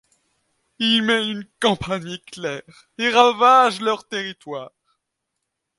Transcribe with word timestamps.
Il 0.79 1.03
mène 1.03 1.29
une 1.29 1.47
campagne 1.59 2.09
éclair 2.13 2.63
et 2.97 3.09
ravage 3.11 3.81
leur 3.81 4.07
territoire. 4.07 4.71